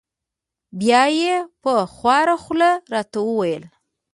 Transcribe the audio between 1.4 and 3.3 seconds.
په خواره خوله را ته و